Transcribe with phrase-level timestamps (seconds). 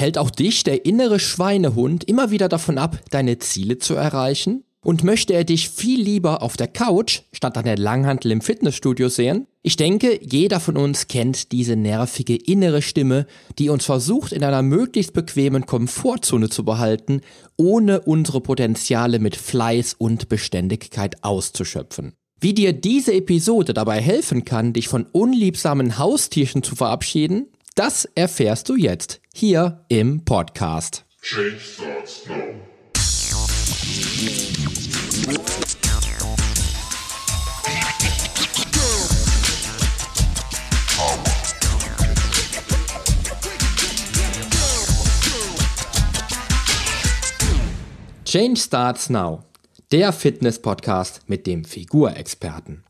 [0.00, 4.64] Hält auch dich der innere Schweinehund immer wieder davon ab, deine Ziele zu erreichen?
[4.82, 9.10] Und möchte er dich viel lieber auf der Couch statt an der Langhantel im Fitnessstudio
[9.10, 9.46] sehen?
[9.60, 13.26] Ich denke, jeder von uns kennt diese nervige innere Stimme,
[13.58, 17.20] die uns versucht, in einer möglichst bequemen Komfortzone zu behalten,
[17.58, 22.14] ohne unsere Potenziale mit Fleiß und Beständigkeit auszuschöpfen.
[22.40, 28.68] Wie dir diese Episode dabei helfen kann, dich von unliebsamen Haustierchen zu verabschieden, das erfährst
[28.68, 31.04] du jetzt hier im Podcast.
[31.22, 32.70] Change starts now.
[48.24, 49.42] Change Starts Now,
[49.90, 52.84] der Fitness-Podcast mit dem Figurexperten.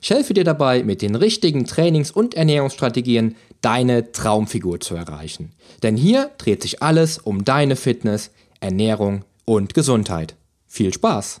[0.00, 5.52] Ich helfe dir dabei, mit den richtigen Trainings- und Ernährungsstrategien deine Traumfigur zu erreichen.
[5.82, 10.36] Denn hier dreht sich alles um deine Fitness, Ernährung und Gesundheit.
[10.66, 11.40] Viel Spaß!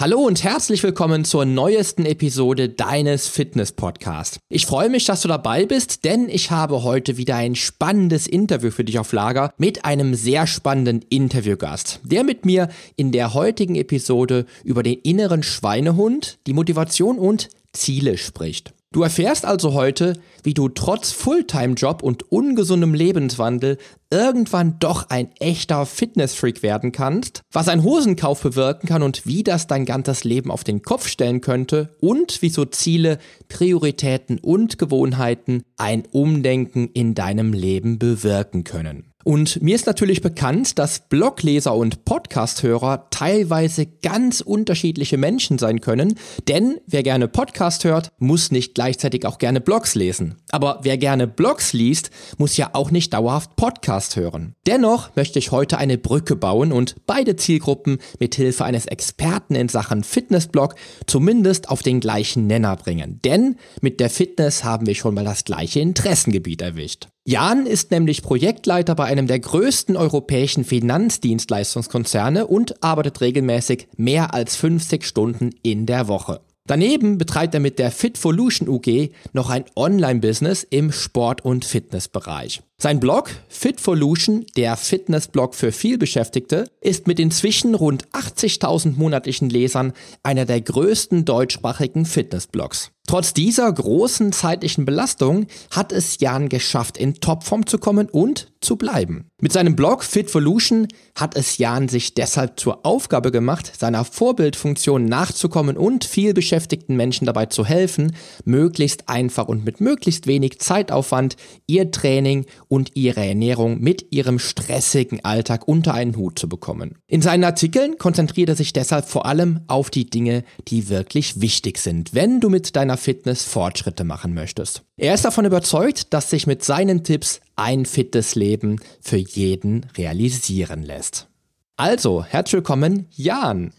[0.00, 4.38] Hallo und herzlich willkommen zur neuesten Episode deines Fitness-Podcasts.
[4.48, 8.72] Ich freue mich, dass du dabei bist, denn ich habe heute wieder ein spannendes Interview
[8.72, 13.76] für dich auf Lager mit einem sehr spannenden Interviewgast, der mit mir in der heutigen
[13.76, 18.74] Episode über den inneren Schweinehund, die Motivation und Ziele spricht.
[18.92, 23.78] Du erfährst also heute, wie du trotz Fulltime-Job und ungesundem Lebenswandel
[24.10, 29.66] irgendwann doch ein echter Fitnessfreak werden kannst, was ein Hosenkauf bewirken kann und wie das
[29.66, 33.16] dein ganzes Leben auf den Kopf stellen könnte und wieso Ziele,
[33.48, 39.11] Prioritäten und Gewohnheiten ein Umdenken in deinem Leben bewirken können.
[39.24, 46.14] Und mir ist natürlich bekannt, dass Blogleser und Podcasthörer teilweise ganz unterschiedliche Menschen sein können,
[46.48, 50.36] denn wer gerne Podcast hört, muss nicht gleichzeitig auch gerne Blogs lesen.
[50.50, 54.54] Aber wer gerne Blogs liest, muss ja auch nicht dauerhaft Podcast hören.
[54.66, 59.68] Dennoch möchte ich heute eine Brücke bauen und beide Zielgruppen mit Hilfe eines Experten in
[59.68, 60.74] Sachen Fitnessblog
[61.06, 63.20] zumindest auf den gleichen Nenner bringen.
[63.24, 67.08] Denn mit der Fitness haben wir schon mal das gleiche Interessengebiet erwischt.
[67.24, 74.56] Jan ist nämlich Projektleiter bei einem der größten europäischen Finanzdienstleistungskonzerne und arbeitet regelmäßig mehr als
[74.56, 76.40] 50 Stunden in der Woche.
[76.66, 82.60] Daneben betreibt er mit der Fitvolution UG noch ein Online-Business im Sport- und Fitnessbereich.
[82.82, 89.92] Sein Blog Fitvolution, der Fitnessblog für vielbeschäftigte, ist mit inzwischen rund 80.000 monatlichen Lesern
[90.24, 92.90] einer der größten deutschsprachigen Fitnessblogs.
[93.08, 98.76] Trotz dieser großen zeitlichen Belastung hat es Jan geschafft, in Topform zu kommen und zu
[98.76, 99.28] bleiben.
[99.40, 105.76] Mit seinem Blog Fitvolution hat es Jan sich deshalb zur Aufgabe gemacht, seiner Vorbildfunktion nachzukommen
[105.76, 108.14] und vielbeschäftigten Menschen dabei zu helfen,
[108.44, 115.22] möglichst einfach und mit möglichst wenig Zeitaufwand ihr Training und ihre Ernährung mit ihrem stressigen
[115.26, 116.96] Alltag unter einen Hut zu bekommen.
[117.06, 121.76] In seinen Artikeln konzentriert er sich deshalb vor allem auf die Dinge, die wirklich wichtig
[121.76, 124.84] sind, wenn du mit deiner Fitness Fortschritte machen möchtest.
[124.96, 130.82] Er ist davon überzeugt, dass sich mit seinen Tipps ein fittes Leben für jeden realisieren
[130.82, 131.28] lässt.
[131.76, 133.74] Also, herzlich willkommen, Jan.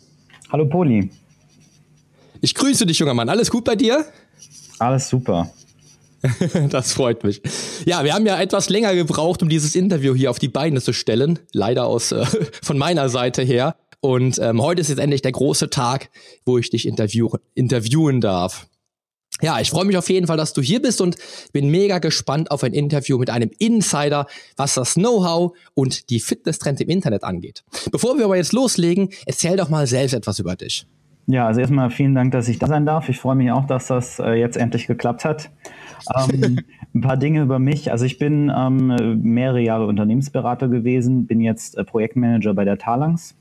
[0.52, 1.10] Hallo Poli.
[2.42, 3.30] Ich grüße dich, junger Mann.
[3.30, 4.06] Alles gut bei dir?
[4.78, 5.52] Alles super.
[6.70, 7.42] das freut mich.
[7.86, 10.94] Ja, wir haben ja etwas länger gebraucht, um dieses Interview hier auf die Beine zu
[10.94, 11.40] stellen.
[11.52, 12.26] Leider aus äh,
[12.62, 13.76] von meiner Seite her.
[14.00, 16.10] Und ähm, heute ist jetzt endlich der große Tag,
[16.46, 18.68] wo ich dich interview interviewen darf.
[19.42, 21.16] Ja, ich freue mich auf jeden Fall, dass du hier bist und
[21.52, 26.82] bin mega gespannt auf ein Interview mit einem Insider, was das Know-how und die Fitnesstrends
[26.82, 27.64] im Internet angeht.
[27.92, 30.86] Bevor wir aber jetzt loslegen, erzähl doch mal selbst etwas über dich.
[31.26, 33.08] Ja, also erstmal vielen Dank, dass ich da sein darf.
[33.08, 35.52] Ich freue mich auch, dass das äh, jetzt endlich geklappt hat.
[36.16, 36.60] Ähm,
[36.94, 37.92] ein paar Dinge über mich.
[37.92, 43.38] Also ich bin ähm, mehrere Jahre Unternehmensberater gewesen, bin jetzt äh, Projektmanager bei der Talangs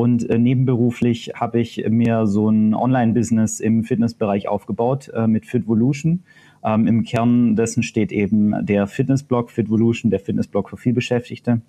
[0.00, 6.24] und äh, nebenberuflich habe ich mir so ein Online-Business im Fitnessbereich aufgebaut äh, mit Fitvolution.
[6.62, 11.62] Ähm, Im Kern dessen steht eben der Fitnessblog Fitvolution, der Fitnessblog für vielbeschäftigte.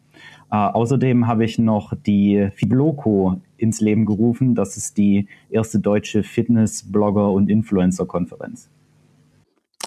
[0.51, 4.55] Äh, außerdem habe ich noch die Fibloco ins Leben gerufen.
[4.55, 8.69] Das ist die erste deutsche Fitness-Blogger- und Influencer-Konferenz.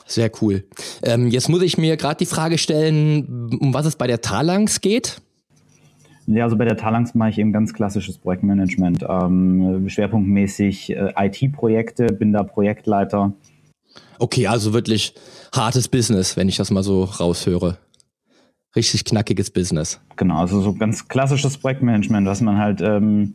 [0.06, 0.64] Sehr cool.
[1.02, 4.80] Ähm, jetzt muss ich mir gerade die Frage stellen, um was es bei der Talangs
[4.80, 5.20] geht.
[6.26, 9.04] Ja, also bei der Talangs mache ich eben ganz klassisches Projektmanagement.
[9.06, 13.32] Ähm, schwerpunktmäßig äh, IT-Projekte, bin da Projektleiter.
[14.18, 15.14] Okay, also wirklich
[15.54, 17.78] hartes Business, wenn ich das mal so raushöre.
[18.76, 20.00] Richtig knackiges Business.
[20.16, 23.34] Genau, also so ganz klassisches Projektmanagement, was man halt ähm,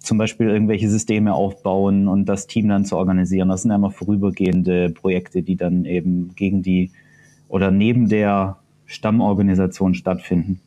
[0.00, 3.48] zum Beispiel irgendwelche Systeme aufbauen und das Team dann zu organisieren.
[3.48, 6.92] Das sind ja immer vorübergehende Projekte, die dann eben gegen die
[7.48, 10.60] oder neben der Stammorganisation stattfinden.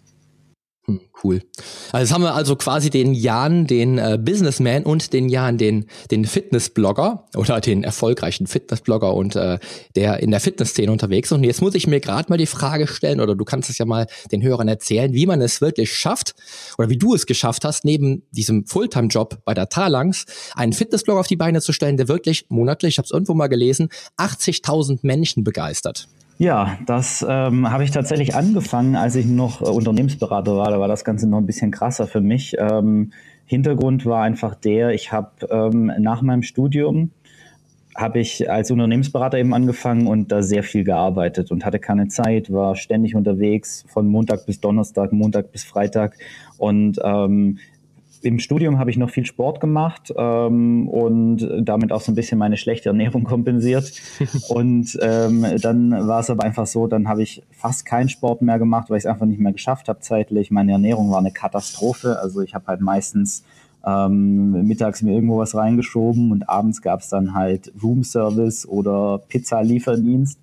[0.89, 1.43] Hm, cool.
[1.91, 5.85] Also jetzt haben wir also quasi den Jan, den äh, Businessman und den Jan, den,
[6.09, 9.59] den Fitnessblogger oder den erfolgreichen Fitnessblogger und äh,
[9.95, 11.31] der in der Fitnessszene unterwegs.
[11.31, 13.85] Und jetzt muss ich mir gerade mal die Frage stellen, oder du kannst es ja
[13.85, 16.33] mal den Hörern erzählen, wie man es wirklich schafft
[16.79, 20.25] oder wie du es geschafft hast, neben diesem Fulltime-Job bei der Talangs
[20.55, 23.47] einen Fitnessblog auf die Beine zu stellen, der wirklich monatlich, ich habe es irgendwo mal
[23.47, 26.07] gelesen, 80.000 Menschen begeistert.
[26.41, 30.71] Ja, das ähm, habe ich tatsächlich angefangen, als ich noch äh, Unternehmensberater war.
[30.71, 32.55] Da war das Ganze noch ein bisschen krasser für mich.
[32.57, 33.11] Ähm,
[33.45, 37.11] Hintergrund war einfach der, ich habe ähm, nach meinem Studium
[37.93, 42.49] habe ich als Unternehmensberater eben angefangen und da sehr viel gearbeitet und hatte keine Zeit,
[42.53, 46.15] war ständig unterwegs von Montag bis Donnerstag, Montag bis Freitag
[46.57, 47.57] und ähm,
[48.21, 52.37] im Studium habe ich noch viel Sport gemacht ähm, und damit auch so ein bisschen
[52.37, 53.93] meine schlechte Ernährung kompensiert.
[54.49, 58.59] und ähm, dann war es aber einfach so, dann habe ich fast keinen Sport mehr
[58.59, 60.51] gemacht, weil ich es einfach nicht mehr geschafft habe zeitlich.
[60.51, 62.19] Meine Ernährung war eine Katastrophe.
[62.19, 63.43] Also ich habe halt meistens
[63.85, 70.39] ähm, mittags mir irgendwo was reingeschoben und abends gab es dann halt Roomservice oder Pizza-Lieferdienst.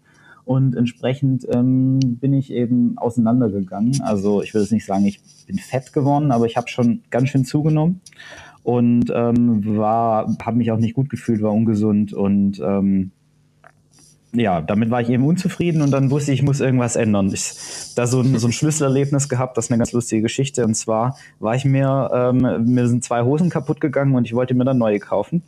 [0.47, 4.01] Und entsprechend ähm, bin ich eben auseinandergegangen.
[4.03, 7.31] Also ich würde jetzt nicht sagen, ich bin fett geworden, aber ich habe schon ganz
[7.31, 8.01] schön zugenommen
[8.63, 13.11] und ähm, war, habe mich auch nicht gut gefühlt, war ungesund und ähm,
[14.33, 17.31] ja, damit war ich eben unzufrieden und dann wusste ich, ich muss irgendwas ändern.
[17.33, 17.53] Ich
[17.95, 20.65] da so ein, so ein Schlüsselerlebnis gehabt, das ist eine ganz lustige Geschichte.
[20.65, 24.55] Und zwar war ich mir, ähm, mir sind zwei Hosen kaputt gegangen und ich wollte
[24.55, 25.43] mir dann neue kaufen.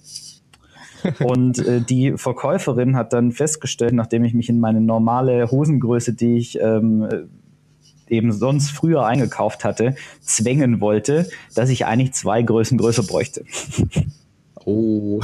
[1.21, 6.37] Und äh, die Verkäuferin hat dann festgestellt, nachdem ich mich in meine normale Hosengröße, die
[6.37, 7.29] ich ähm,
[8.09, 13.45] eben sonst früher eingekauft hatte, zwängen wollte, dass ich eigentlich zwei Größen größer bräuchte.
[14.65, 15.21] Oh,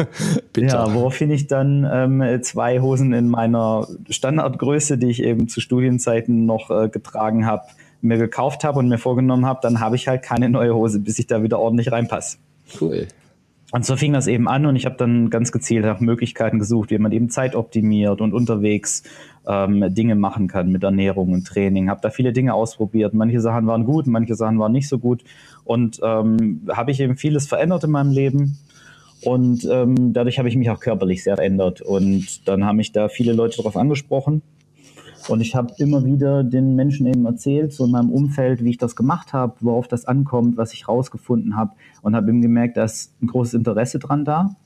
[0.52, 0.66] bitte.
[0.66, 6.46] Ja, woraufhin ich dann ähm, zwei Hosen in meiner Standardgröße, die ich eben zu Studienzeiten
[6.46, 7.62] noch äh, getragen habe,
[8.00, 11.18] mir gekauft habe und mir vorgenommen habe, dann habe ich halt keine neue Hose, bis
[11.18, 12.38] ich da wieder ordentlich reinpasse.
[12.80, 13.08] Cool.
[13.70, 16.90] Und so fing das eben an und ich habe dann ganz gezielt nach Möglichkeiten gesucht,
[16.90, 19.02] wie man eben Zeit optimiert und unterwegs
[19.46, 21.90] ähm, Dinge machen kann mit Ernährung und Training.
[21.90, 23.12] Habe da viele Dinge ausprobiert.
[23.12, 25.22] Manche Sachen waren gut, manche Sachen waren nicht so gut.
[25.64, 28.58] Und ähm, habe ich eben vieles verändert in meinem Leben.
[29.22, 31.82] Und ähm, dadurch habe ich mich auch körperlich sehr verändert.
[31.82, 34.40] Und dann haben mich da viele Leute darauf angesprochen.
[35.28, 38.78] Und ich habe immer wieder den Menschen eben erzählt, so in meinem Umfeld, wie ich
[38.78, 41.72] das gemacht habe, worauf das ankommt, was ich rausgefunden habe
[42.02, 44.56] und habe eben gemerkt, da ist ein großes Interesse dran da.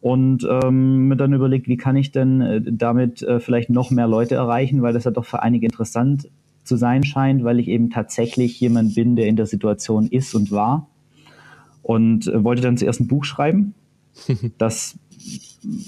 [0.00, 4.08] Und ähm, mir dann überlegt, wie kann ich denn äh, damit äh, vielleicht noch mehr
[4.08, 6.28] Leute erreichen, weil das ja doch für einige interessant
[6.64, 10.50] zu sein scheint, weil ich eben tatsächlich jemand bin, der in der Situation ist und
[10.50, 10.88] war.
[11.82, 13.74] Und äh, wollte dann zuerst ein Buch schreiben.
[14.58, 14.98] Das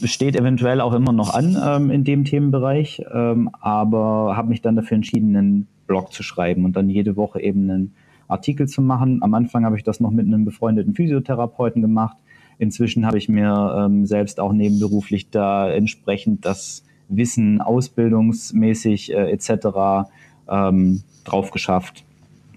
[0.05, 4.77] steht eventuell auch immer noch an ähm, in dem Themenbereich, ähm, aber habe mich dann
[4.77, 7.95] dafür entschieden, einen Blog zu schreiben und dann jede Woche eben einen
[8.29, 9.23] Artikel zu machen.
[9.23, 12.17] Am Anfang habe ich das noch mit einem befreundeten Physiotherapeuten gemacht.
[12.59, 20.09] Inzwischen habe ich mir ähm, selbst auch nebenberuflich da entsprechend das Wissen ausbildungsmäßig äh, etc.
[20.49, 22.05] Ähm, drauf geschafft,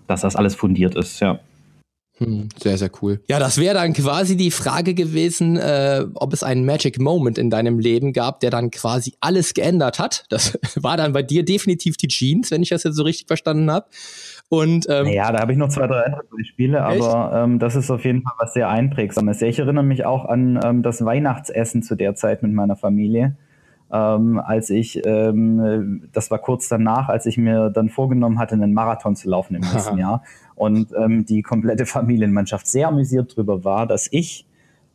[0.07, 1.19] dass das alles fundiert ist.
[1.19, 1.39] Ja.
[2.19, 3.21] Hm, sehr, sehr cool.
[3.27, 7.51] Ja, das wäre dann quasi die Frage gewesen, äh, ob es einen Magic Moment in
[7.51, 10.25] deinem Leben gab, der dann quasi alles geändert hat.
[10.29, 13.69] Das war dann bei dir definitiv die Jeans, wenn ich das jetzt so richtig verstanden
[13.69, 13.85] habe.
[14.49, 17.91] Und ähm, ja, da habe ich noch zwei, drei andere Beispiele, aber ähm, das ist
[17.91, 19.41] auf jeden Fall was sehr einprägsames.
[19.41, 23.35] Ich erinnere mich auch an ähm, das Weihnachtsessen zu der Zeit mit meiner Familie.
[23.91, 28.73] Ähm, als ich, ähm, das war kurz danach, als ich mir dann vorgenommen hatte, einen
[28.73, 30.23] Marathon zu laufen im nächsten Jahr
[30.57, 34.45] und ähm, die komplette Familienmannschaft sehr amüsiert darüber war, dass ich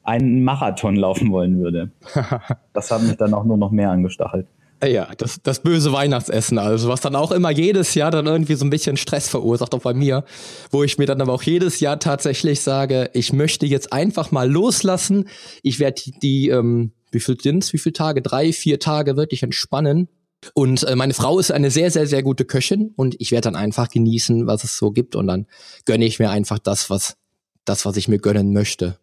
[0.03, 1.91] einen Marathon laufen wollen würde.
[2.73, 4.47] das hat mich dann auch nur noch mehr angestachelt.
[4.85, 8.65] Ja, das, das böse Weihnachtsessen, also was dann auch immer jedes Jahr dann irgendwie so
[8.65, 10.25] ein bisschen Stress verursacht, auch bei mir,
[10.73, 14.51] wo ich mir dann aber auch jedes Jahr tatsächlich sage, ich möchte jetzt einfach mal
[14.51, 15.29] loslassen.
[15.63, 18.23] Ich werde die, die ähm, wie viel sind's, wie viele Tage?
[18.23, 20.09] Drei, vier Tage wirklich entspannen.
[20.55, 23.57] Und äh, meine Frau ist eine sehr, sehr, sehr gute Köchin und ich werde dann
[23.57, 25.47] einfach genießen, was es so gibt und dann
[25.85, 27.17] gönne ich mir einfach das, was,
[27.65, 28.99] das, was ich mir gönnen möchte.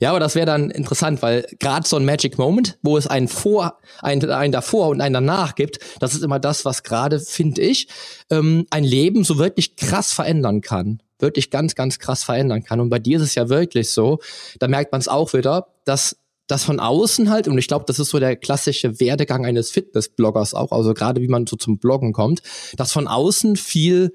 [0.00, 3.28] Ja, aber das wäre dann interessant, weil gerade so ein Magic Moment, wo es einen
[3.28, 7.62] vor, einen, einen davor und einen danach gibt, das ist immer das, was gerade, finde
[7.62, 7.88] ich,
[8.30, 11.00] ähm, ein Leben so wirklich krass verändern kann.
[11.20, 12.80] Wirklich ganz, ganz krass verändern kann.
[12.80, 14.18] Und bei dir ist es ja wirklich so,
[14.58, 17.98] da merkt man es auch wieder, dass das von außen halt, und ich glaube, das
[17.98, 22.12] ist so der klassische Werdegang eines Fitnessbloggers auch, also gerade wie man so zum Bloggen
[22.12, 22.42] kommt,
[22.76, 24.12] dass von außen viel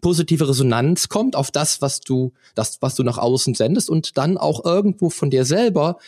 [0.00, 4.38] positive Resonanz kommt auf das, was du, das, was du nach außen sendest und dann
[4.38, 5.98] auch irgendwo von dir selber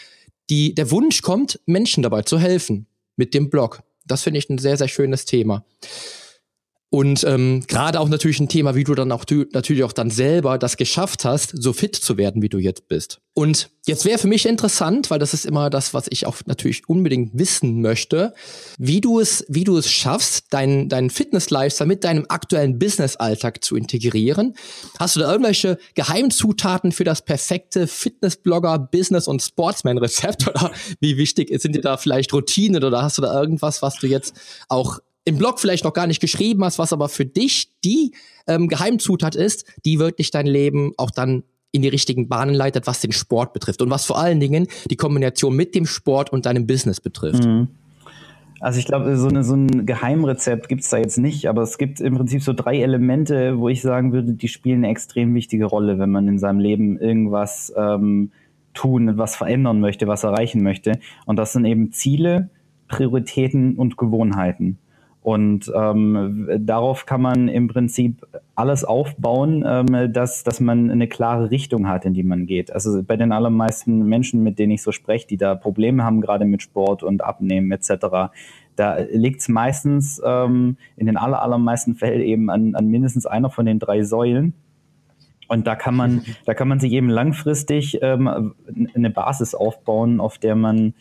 [0.50, 3.82] die, der Wunsch kommt, Menschen dabei zu helfen mit dem Blog.
[4.06, 5.64] Das finde ich ein sehr, sehr schönes Thema.
[6.94, 10.10] Und ähm, gerade auch natürlich ein Thema, wie du dann auch du natürlich auch dann
[10.10, 13.20] selber das geschafft hast, so fit zu werden, wie du jetzt bist.
[13.34, 16.88] Und jetzt wäre für mich interessant, weil das ist immer das, was ich auch natürlich
[16.88, 18.32] unbedingt wissen möchte,
[18.78, 23.74] wie du es, wie du es schaffst, deinen deinen Fitness-Lifestyle mit deinem aktuellen Business-Alltag zu
[23.74, 24.54] integrieren.
[25.00, 30.70] Hast du da irgendwelche Geheimzutaten für das perfekte Fitnessblogger, Business und Sportsman-Rezept oder
[31.00, 34.32] wie wichtig sind dir da vielleicht Routinen oder hast du da irgendwas, was du jetzt
[34.68, 38.12] auch im Blog vielleicht noch gar nicht geschrieben hast, was aber für dich die
[38.46, 43.00] ähm, Geheimzutat ist, die wirklich dein Leben auch dann in die richtigen Bahnen leitet, was
[43.00, 46.66] den Sport betrifft und was vor allen Dingen die Kombination mit dem Sport und deinem
[46.66, 47.44] Business betrifft.
[47.44, 47.68] Mhm.
[48.60, 52.00] Also ich glaube, so, so ein Geheimrezept gibt es da jetzt nicht, aber es gibt
[52.00, 55.98] im Prinzip so drei Elemente, wo ich sagen würde, die spielen eine extrem wichtige Rolle,
[55.98, 58.30] wenn man in seinem Leben irgendwas ähm,
[58.72, 60.98] tun, was verändern möchte, was erreichen möchte.
[61.26, 62.50] Und das sind eben Ziele,
[62.88, 64.78] Prioritäten und Gewohnheiten.
[65.24, 71.50] Und ähm, darauf kann man im Prinzip alles aufbauen, ähm, dass, dass man eine klare
[71.50, 72.70] Richtung hat, in die man geht.
[72.70, 76.44] Also bei den allermeisten Menschen, mit denen ich so spreche, die da Probleme haben, gerade
[76.44, 78.34] mit Sport und Abnehmen etc.,
[78.76, 83.48] da liegt es meistens ähm, in den aller, allermeisten Fällen eben an, an mindestens einer
[83.48, 84.52] von den drei Säulen.
[85.48, 88.52] Und da kann man, da kann man sich eben langfristig ähm,
[88.94, 90.92] eine Basis aufbauen, auf der man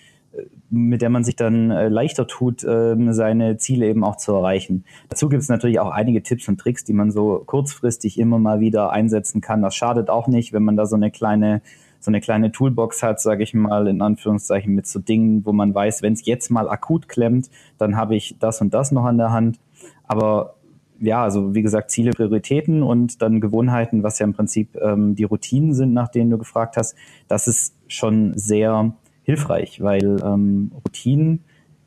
[0.70, 4.84] mit der man sich dann äh, leichter tut, äh, seine Ziele eben auch zu erreichen.
[5.10, 8.60] Dazu gibt es natürlich auch einige Tipps und Tricks, die man so kurzfristig immer mal
[8.60, 9.62] wieder einsetzen kann.
[9.62, 11.62] Das schadet auch nicht, wenn man da so eine kleine
[12.00, 15.74] so eine kleine Toolbox hat, sage ich mal, in Anführungszeichen mit so Dingen, wo man
[15.74, 19.18] weiß, wenn es jetzt mal akut klemmt, dann habe ich das und das noch an
[19.18, 19.58] der Hand.
[20.06, 20.56] Aber
[21.00, 25.24] ja, also wie gesagt, Ziele, Prioritäten und dann Gewohnheiten, was ja im Prinzip ähm, die
[25.24, 26.96] Routinen sind, nach denen du gefragt hast,
[27.30, 31.44] das ist schon sehr hilfreich, weil ähm, Routinen,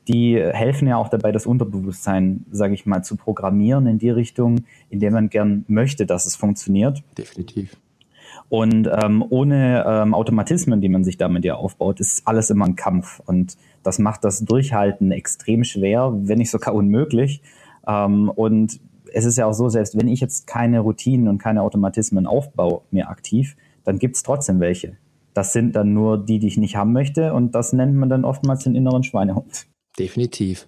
[0.08, 4.64] die helfen ja auch dabei, das Unterbewusstsein, sage ich mal, zu programmieren in die Richtung,
[4.88, 7.02] in der man gern möchte, dass es funktioniert.
[7.18, 7.76] Definitiv.
[8.48, 12.76] Und ähm, ohne ähm, Automatismen, die man sich damit ja aufbaut, ist alles immer ein
[12.76, 13.20] Kampf.
[13.26, 17.42] Und das macht das Durchhalten extrem schwer, wenn nicht sogar unmöglich.
[17.86, 18.80] Ähm, und
[19.12, 22.82] es ist ja auch so, selbst wenn ich jetzt keine Routinen und keine Automatismen aufbaue,
[22.90, 24.96] mir aktiv, dann gibt es trotzdem welche.
[25.36, 27.34] Das sind dann nur die, die ich nicht haben möchte.
[27.34, 29.66] Und das nennt man dann oftmals den inneren Schweinehund.
[29.98, 30.66] Definitiv.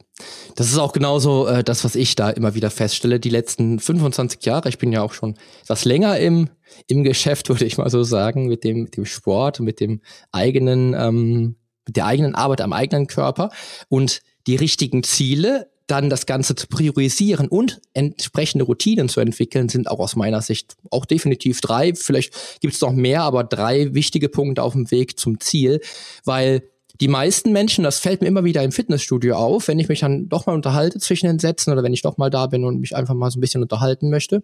[0.57, 3.19] Das ist auch genauso äh, das, was ich da immer wieder feststelle.
[3.19, 6.51] Die letzten 25 Jahre, ich bin ja auch schon etwas länger im,
[6.87, 10.95] im Geschäft, würde ich mal so sagen, mit dem, mit dem Sport, mit dem eigenen,
[10.95, 11.57] ähm,
[11.87, 13.51] mit der eigenen Arbeit am eigenen Körper.
[13.89, 19.91] Und die richtigen Ziele dann das Ganze zu priorisieren und entsprechende Routinen zu entwickeln, sind
[19.91, 21.95] auch aus meiner Sicht auch definitiv drei.
[21.95, 25.81] Vielleicht gibt es noch mehr, aber drei wichtige Punkte auf dem Weg zum Ziel,
[26.25, 26.63] weil
[27.01, 30.29] die meisten Menschen, das fällt mir immer wieder im Fitnessstudio auf, wenn ich mich dann
[30.29, 32.95] doch mal unterhalte zwischen den Sätzen oder wenn ich doch mal da bin und mich
[32.95, 34.43] einfach mal so ein bisschen unterhalten möchte,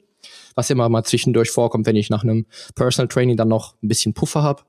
[0.55, 4.15] was immer mal zwischendurch vorkommt, wenn ich nach einem Personal Training dann noch ein bisschen
[4.15, 4.63] Puffer habe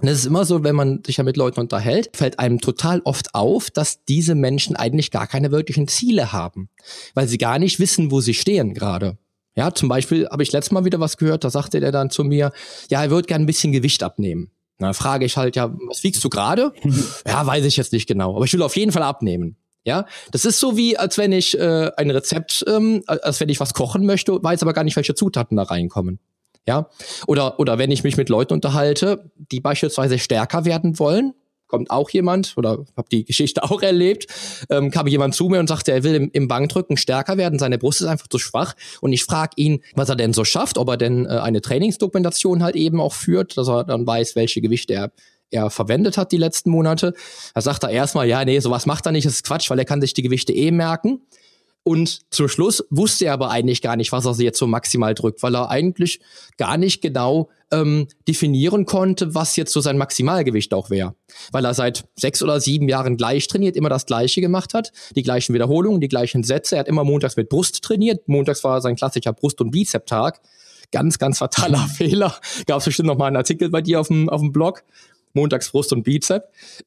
[0.00, 3.00] und es ist immer so, wenn man sich ja mit Leuten unterhält, fällt einem total
[3.04, 6.68] oft auf, dass diese Menschen eigentlich gar keine wirklichen Ziele haben,
[7.14, 9.18] weil sie gar nicht wissen, wo sie stehen gerade.
[9.56, 12.24] Ja, zum Beispiel habe ich letztes Mal wieder was gehört, da sagte der dann zu
[12.24, 12.50] mir,
[12.90, 14.50] ja, er würde gerne ein bisschen Gewicht abnehmen.
[14.78, 16.72] Na, frage ich halt, ja, was wiegst du gerade?
[17.26, 19.56] ja, weiß ich jetzt nicht genau, aber ich will auf jeden Fall abnehmen.
[19.84, 23.60] Ja, das ist so wie, als wenn ich äh, ein Rezept, ähm, als wenn ich
[23.60, 26.18] was kochen möchte, weiß aber gar nicht, welche Zutaten da reinkommen.
[26.66, 26.88] Ja,
[27.26, 31.34] oder, oder wenn ich mich mit Leuten unterhalte, die beispielsweise stärker werden wollen,
[31.66, 34.26] kommt auch jemand, oder habe die Geschichte auch erlebt,
[34.70, 37.78] ähm, kam jemand zu mir und sagte, er will im, im Bankdrücken stärker werden, seine
[37.78, 38.74] Brust ist einfach zu schwach.
[39.00, 42.62] Und ich frage ihn, was er denn so schafft, ob er denn äh, eine Trainingsdokumentation
[42.62, 45.12] halt eben auch führt, dass er dann weiß, welche Gewichte er
[45.50, 47.14] er verwendet hat die letzten Monate.
[47.54, 49.84] Da sagt er erstmal, ja, nee, sowas macht er nicht, das ist Quatsch, weil er
[49.84, 51.20] kann sich die Gewichte eh merken.
[51.86, 55.42] Und zum Schluss wusste er aber eigentlich gar nicht, was er jetzt so maximal drückt,
[55.42, 56.18] weil er eigentlich
[56.56, 61.14] gar nicht genau ähm, definieren konnte, was jetzt so sein Maximalgewicht auch wäre.
[61.52, 65.22] Weil er seit sechs oder sieben Jahren gleich trainiert, immer das Gleiche gemacht hat, die
[65.22, 66.76] gleichen Wiederholungen, die gleichen Sätze.
[66.76, 68.28] Er hat immer montags mit Brust trainiert.
[68.28, 70.40] Montags war sein klassischer Brust- und Bizep-Tag.
[70.90, 72.34] Ganz, ganz fataler Fehler.
[72.66, 74.84] Gab es bestimmt noch mal einen Artikel bei dir auf dem, auf dem Blog.
[75.34, 76.44] Montags Brust und Bizep.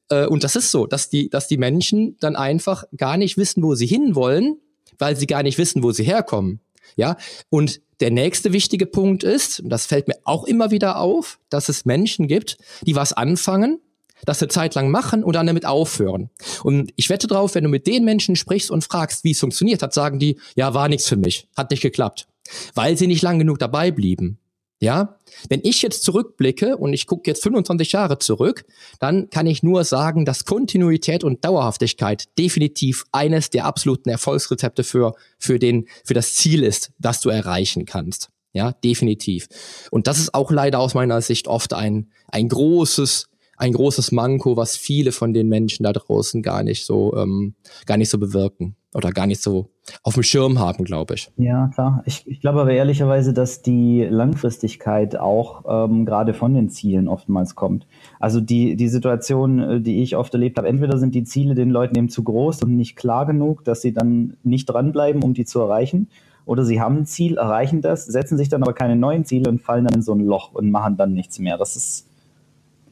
[0.08, 3.62] Äh, und das ist so, dass die, dass die Menschen dann einfach gar nicht wissen,
[3.62, 4.58] wo sie hinwollen
[4.98, 6.60] weil sie gar nicht wissen, wo sie herkommen.
[6.96, 7.16] Ja,
[7.50, 11.68] und der nächste wichtige Punkt ist, und das fällt mir auch immer wieder auf, dass
[11.68, 13.80] es Menschen gibt, die was anfangen,
[14.24, 16.30] das eine Zeit lang machen und dann damit aufhören.
[16.62, 19.82] Und ich wette drauf, wenn du mit den Menschen sprichst und fragst, wie es funktioniert
[19.82, 22.26] hat, sagen die, ja, war nichts für mich, hat nicht geklappt,
[22.74, 24.38] weil sie nicht lang genug dabei blieben.
[24.80, 25.18] Ja,
[25.48, 28.64] wenn ich jetzt zurückblicke und ich gucke jetzt 25 Jahre zurück,
[29.00, 35.14] dann kann ich nur sagen, dass Kontinuität und Dauerhaftigkeit definitiv eines der absoluten Erfolgsrezepte für,
[35.38, 38.30] für, den, für das Ziel ist, das du erreichen kannst.
[38.52, 39.48] Ja, definitiv.
[39.90, 44.56] Und das ist auch leider aus meiner Sicht oft ein, ein großes, ein großes Manko,
[44.56, 48.76] was viele von den Menschen da draußen gar nicht so, ähm, gar nicht so bewirken
[48.94, 49.70] oder gar nicht so
[50.02, 51.30] auf dem Schirm haben, glaube ich.
[51.36, 52.02] Ja, klar.
[52.06, 57.54] Ich, ich glaube aber ehrlicherweise, dass die Langfristigkeit auch ähm, gerade von den Zielen oftmals
[57.54, 57.86] kommt.
[58.20, 61.70] Also die, die Situation, äh, die ich oft erlebt habe, entweder sind die Ziele den
[61.70, 65.44] Leuten eben zu groß und nicht klar genug, dass sie dann nicht dranbleiben, um die
[65.44, 66.08] zu erreichen.
[66.44, 69.60] Oder sie haben ein Ziel, erreichen das, setzen sich dann aber keine neuen Ziele und
[69.60, 71.58] fallen dann in so ein Loch und machen dann nichts mehr.
[71.58, 72.08] Das ist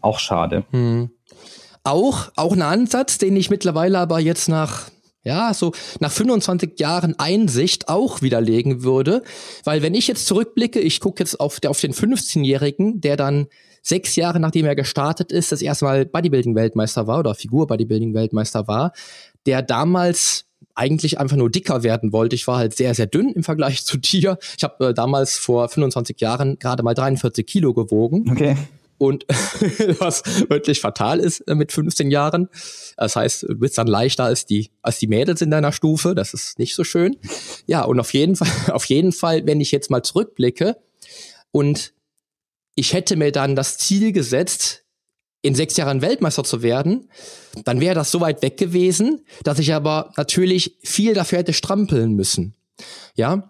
[0.03, 0.65] auch schade.
[0.73, 1.11] Hm.
[1.83, 4.91] Auch, auch ein Ansatz, den ich mittlerweile aber jetzt nach
[5.27, 9.23] ja, so nach 25 Jahren Einsicht auch widerlegen würde.
[9.65, 13.49] Weil wenn ich jetzt zurückblicke, ich gucke jetzt auf, auf den 15-Jährigen, der dann
[13.83, 18.93] sechs Jahre nachdem er gestartet ist, das erste Mal Bodybuilding-Weltmeister war oder Figur-Bodybuilding-Weltmeister war,
[19.47, 20.45] der damals
[20.77, 22.37] eigentlich einfach nur dicker werden wollte.
[22.37, 24.39] Ich war halt sehr, sehr dünn im Vergleich zu dir.
[24.57, 28.31] Ich habe äh, damals vor 25 Jahren gerade mal 43 Kilo gewogen.
[28.31, 28.57] Okay
[28.99, 29.25] und
[29.99, 32.49] was wirklich fatal ist äh, mit 15 Jahren.
[32.97, 36.15] Das heißt, du bist dann leichter als die, als die Mädels in deiner Stufe.
[36.15, 37.17] Das ist nicht so schön.
[37.67, 40.77] Ja, und auf jeden Fall, auf jeden Fall, wenn ich jetzt mal zurückblicke
[41.51, 41.93] und
[42.75, 44.85] ich hätte mir dann das Ziel gesetzt,
[45.43, 47.09] in sechs Jahren Weltmeister zu werden,
[47.65, 52.15] dann wäre das so weit weg gewesen, dass ich aber natürlich viel dafür hätte strampeln
[52.15, 52.55] müssen.
[53.15, 53.49] Ja,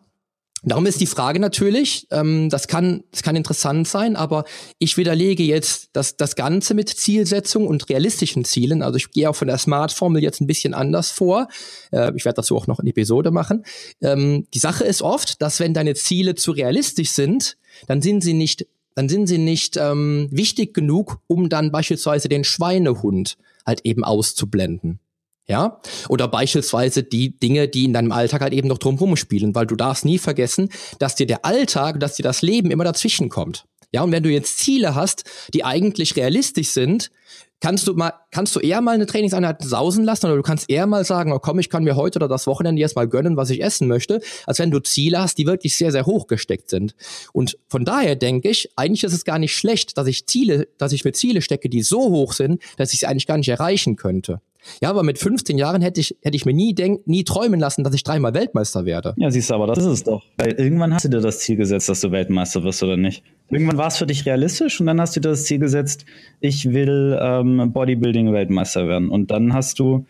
[0.68, 4.44] Darum ist die Frage natürlich, ähm, das, kann, das kann interessant sein, aber
[4.80, 8.82] ich widerlege jetzt das, das Ganze mit Zielsetzung und realistischen Zielen.
[8.82, 11.46] Also ich gehe auch von der Smart-Formel jetzt ein bisschen anders vor.
[11.92, 13.64] Äh, ich werde dazu auch noch eine Episode machen.
[14.02, 17.56] Ähm, die Sache ist oft, dass wenn deine Ziele zu realistisch sind,
[17.86, 22.42] dann sind sie nicht, dann sind sie nicht ähm, wichtig genug, um dann beispielsweise den
[22.42, 24.98] Schweinehund halt eben auszublenden.
[25.48, 25.80] Ja?
[26.08, 29.76] Oder beispielsweise die Dinge, die in deinem Alltag halt eben noch drumherum spielen, weil du
[29.76, 33.64] darfst nie vergessen, dass dir der Alltag, dass dir das Leben immer dazwischen kommt.
[33.92, 37.10] Ja, und wenn du jetzt Ziele hast, die eigentlich realistisch sind,
[37.60, 40.86] kannst du mal, kannst du eher mal eine Trainingseinheit sausen lassen oder du kannst eher
[40.86, 43.50] mal sagen, oh komm, ich kann mir heute oder das Wochenende jetzt mal gönnen, was
[43.50, 46.94] ich essen möchte, als wenn du Ziele hast, die wirklich sehr, sehr hoch gesteckt sind.
[47.32, 50.92] Und von daher denke ich, eigentlich ist es gar nicht schlecht, dass ich Ziele, dass
[50.92, 53.96] ich mir Ziele stecke, die so hoch sind, dass ich sie eigentlich gar nicht erreichen
[53.96, 54.40] könnte.
[54.80, 57.84] Ja, aber mit 15 Jahren hätte ich, hätte ich mir nie denk, nie träumen lassen,
[57.84, 59.14] dass ich dreimal Weltmeister werde.
[59.16, 60.22] Ja, siehst du, aber das ist es doch.
[60.38, 63.22] Weil irgendwann hast du dir das Ziel gesetzt, dass du Weltmeister wirst oder nicht.
[63.50, 66.04] Irgendwann war es für dich realistisch und dann hast du dir das Ziel gesetzt,
[66.40, 69.08] ich will ähm, Bodybuilding-Weltmeister werden.
[69.08, 70.06] Und dann hast du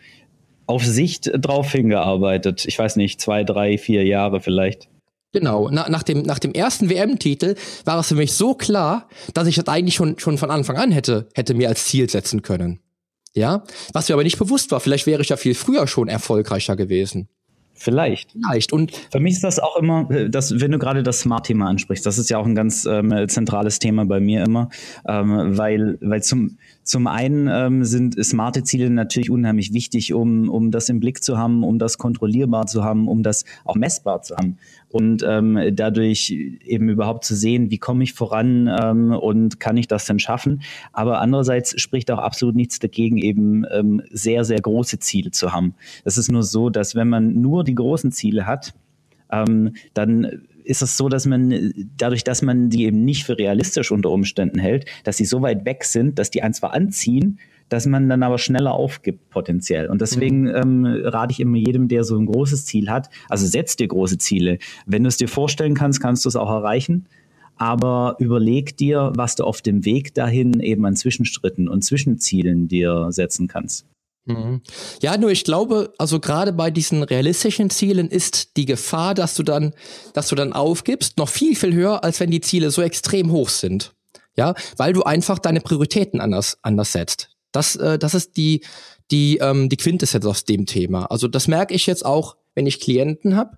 [0.66, 2.64] auf Sicht drauf hingearbeitet.
[2.66, 4.88] Ich weiß nicht, zwei, drei, vier Jahre vielleicht.
[5.32, 9.46] Genau, Na, nach, dem, nach dem ersten WM-Titel war es für mich so klar, dass
[9.46, 12.80] ich das eigentlich schon, schon von Anfang an hätte, hätte mir als Ziel setzen können.
[13.36, 14.80] Ja, was mir aber nicht bewusst war.
[14.80, 17.28] Vielleicht wäre ich ja viel früher schon erfolgreicher gewesen.
[17.74, 18.32] Vielleicht.
[18.32, 18.72] Vielleicht.
[18.72, 22.16] Und für mich ist das auch immer, das, wenn du gerade das Smart-Thema ansprichst, das
[22.16, 24.70] ist ja auch ein ganz ähm, zentrales Thema bei mir immer,
[25.06, 30.70] ähm, weil, weil zum, zum einen ähm, sind smarte Ziele natürlich unheimlich wichtig, um, um
[30.70, 34.34] das im Blick zu haben, um das kontrollierbar zu haben, um das auch messbar zu
[34.36, 34.56] haben
[34.90, 36.30] und ähm, dadurch
[36.64, 40.62] eben überhaupt zu sehen, wie komme ich voran ähm, und kann ich das denn schaffen.
[40.92, 45.74] Aber andererseits spricht auch absolut nichts dagegen, eben ähm, sehr, sehr große Ziele zu haben.
[46.04, 48.74] Es ist nur so, dass wenn man nur die großen Ziele hat,
[49.30, 53.92] ähm, dann ist es so, dass man dadurch, dass man die eben nicht für realistisch
[53.92, 57.86] unter Umständen hält, dass sie so weit weg sind, dass die einen zwar anziehen, dass
[57.86, 59.88] man dann aber schneller aufgibt potenziell.
[59.88, 60.54] Und deswegen mhm.
[60.54, 64.18] ähm, rate ich immer jedem, der so ein großes Ziel hat, also setz dir große
[64.18, 64.58] Ziele.
[64.86, 67.06] Wenn du es dir vorstellen kannst, kannst du es auch erreichen.
[67.58, 73.06] Aber überleg dir, was du auf dem Weg dahin eben an Zwischenstritten und Zwischenzielen dir
[73.10, 73.86] setzen kannst.
[74.26, 74.60] Mhm.
[75.00, 79.42] Ja, nur ich glaube, also gerade bei diesen realistischen Zielen ist die Gefahr, dass du
[79.42, 79.72] dann,
[80.12, 83.48] dass du dann aufgibst, noch viel, viel höher, als wenn die Ziele so extrem hoch
[83.48, 83.92] sind.
[84.36, 87.30] Ja, weil du einfach deine Prioritäten anders, anders setzt.
[87.52, 88.62] Das, äh, das ist die,
[89.10, 91.06] die, ähm, die Quintessenz aus dem Thema.
[91.06, 93.56] Also das merke ich jetzt auch, wenn ich Klienten habe,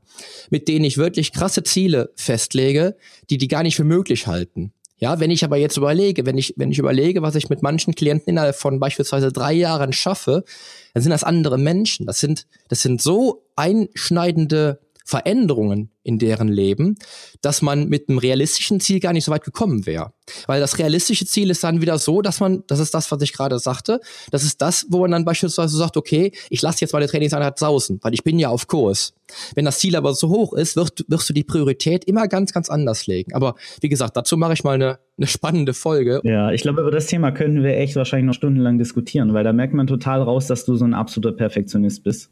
[0.51, 2.97] mit denen ich wirklich krasse Ziele festlege,
[3.31, 4.73] die die gar nicht für möglich halten.
[4.99, 7.95] Ja, wenn ich aber jetzt überlege, wenn ich, wenn ich überlege, was ich mit manchen
[7.95, 10.45] Klienten innerhalb von beispielsweise drei Jahren schaffe,
[10.93, 12.07] dann sind das andere Menschen.
[12.07, 16.97] Das sind, das sind so einschneidende Veränderungen in deren Leben,
[17.43, 20.13] dass man mit einem realistischen Ziel gar nicht so weit gekommen wäre.
[20.47, 23.33] Weil das realistische Ziel ist dann wieder so, dass man, das ist das, was ich
[23.33, 27.07] gerade sagte, das ist das, wo man dann beispielsweise sagt, okay, ich lasse jetzt meine
[27.07, 29.15] Trainingseinheit sausen, weil ich bin ja auf Kurs.
[29.55, 32.71] Wenn das Ziel aber so hoch ist, wirst, wirst du die Priorität immer ganz, ganz
[32.71, 33.35] anders legen.
[33.35, 36.21] Aber wie gesagt, dazu mache ich mal eine, eine spannende Folge.
[36.25, 39.53] Ja, ich glaube, über das Thema können wir echt wahrscheinlich noch stundenlang diskutieren, weil da
[39.53, 42.31] merkt man total raus, dass du so ein absoluter Perfektionist bist.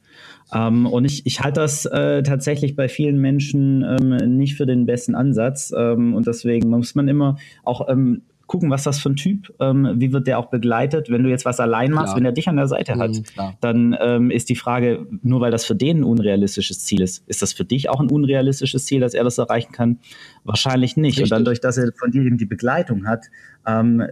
[0.54, 4.86] Ähm, und ich, ich halte das äh, tatsächlich bei vielen Menschen ähm, nicht für den
[4.86, 5.72] besten Ansatz.
[5.76, 9.94] Ähm, und deswegen muss man immer auch ähm, gucken, was das für ein Typ, ähm,
[9.96, 11.10] wie wird der auch begleitet.
[11.10, 12.16] Wenn du jetzt was allein machst, klar.
[12.16, 13.22] wenn er dich an der Seite hat, mhm,
[13.60, 17.42] dann ähm, ist die Frage, nur weil das für den ein unrealistisches Ziel ist, ist
[17.42, 19.98] das für dich auch ein unrealistisches Ziel, dass er das erreichen kann?
[20.44, 21.18] Wahrscheinlich nicht.
[21.18, 21.24] Richtig.
[21.24, 23.26] Und dann durch, dass er von dir eben die Begleitung hat,
[23.66, 24.02] ähm,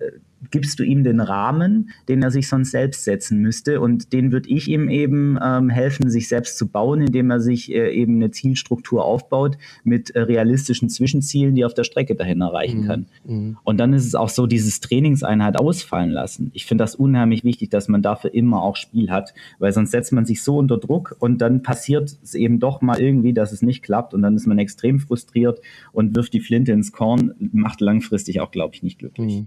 [0.51, 3.81] gibst du ihm den Rahmen, den er sich sonst selbst setzen müsste.
[3.81, 7.73] Und den würde ich ihm eben ähm, helfen, sich selbst zu bauen, indem er sich
[7.73, 12.41] äh, eben eine Zielstruktur aufbaut mit äh, realistischen Zwischenzielen, die er auf der Strecke dahin
[12.41, 12.87] erreichen mhm.
[12.87, 13.07] kann.
[13.25, 13.57] Mhm.
[13.65, 16.51] Und dann ist es auch so, dieses Trainingseinheit ausfallen lassen.
[16.55, 20.13] Ich finde das unheimlich wichtig, dass man dafür immer auch Spiel hat, weil sonst setzt
[20.13, 23.63] man sich so unter Druck und dann passiert es eben doch mal irgendwie, dass es
[23.63, 25.61] nicht klappt und dann ist man extrem frustriert
[25.93, 29.41] und wirft die Flinte ins Korn, macht langfristig auch, glaube ich, nicht glücklich.
[29.41, 29.44] Mhm.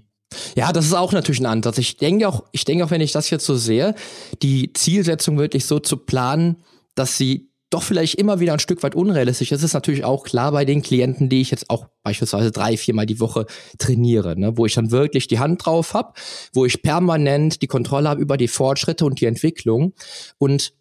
[0.55, 1.77] Ja, das ist auch natürlich ein Ansatz.
[1.77, 3.95] Ich denke auch, ich denke auch, wenn ich das jetzt so sehe,
[4.41, 6.57] die Zielsetzung wirklich so zu planen,
[6.95, 10.51] dass sie doch vielleicht immer wieder ein Stück weit unrealistisch ist, ist natürlich auch klar
[10.53, 13.45] bei den Klienten, die ich jetzt auch beispielsweise drei, viermal die Woche
[13.77, 16.13] trainiere, ne, wo ich dann wirklich die Hand drauf habe,
[16.53, 19.93] wo ich permanent die Kontrolle habe über die Fortschritte und die Entwicklung.
[20.37, 20.73] Und